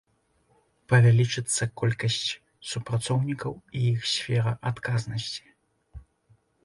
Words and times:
Павялічыцца 0.93 1.63
колькасць 1.81 2.31
супрацоўнікаў 2.71 3.53
і 3.81 3.85
іх 3.93 4.09
сфера 4.13 4.57
адказнасці. 4.71 5.45